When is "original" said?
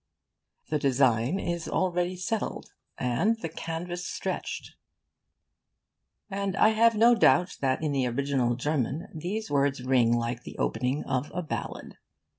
8.07-8.55